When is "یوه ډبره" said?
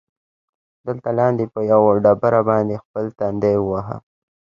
1.71-2.41